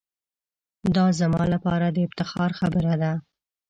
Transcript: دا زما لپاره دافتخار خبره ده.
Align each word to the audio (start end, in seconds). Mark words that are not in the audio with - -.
دا 0.95 1.05
زما 1.19 1.43
لپاره 1.53 1.85
دافتخار 1.97 2.51
خبره 2.59 2.93
ده. 3.01 3.11